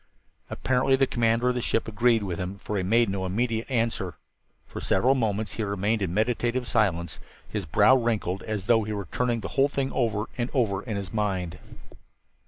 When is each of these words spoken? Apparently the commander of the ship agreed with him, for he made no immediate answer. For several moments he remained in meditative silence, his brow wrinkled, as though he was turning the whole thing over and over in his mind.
Apparently 0.49 0.95
the 0.95 1.05
commander 1.05 1.49
of 1.49 1.53
the 1.53 1.61
ship 1.61 1.87
agreed 1.87 2.23
with 2.23 2.39
him, 2.39 2.57
for 2.57 2.75
he 2.75 2.81
made 2.81 3.07
no 3.07 3.23
immediate 3.23 3.69
answer. 3.69 4.15
For 4.67 4.81
several 4.81 5.13
moments 5.13 5.51
he 5.51 5.63
remained 5.63 6.01
in 6.01 6.11
meditative 6.11 6.65
silence, 6.67 7.19
his 7.47 7.67
brow 7.67 7.95
wrinkled, 7.95 8.41
as 8.41 8.65
though 8.65 8.81
he 8.83 8.93
was 8.93 9.05
turning 9.11 9.41
the 9.41 9.49
whole 9.49 9.69
thing 9.69 9.91
over 9.91 10.25
and 10.39 10.49
over 10.55 10.81
in 10.81 10.97
his 10.97 11.13
mind. 11.13 11.59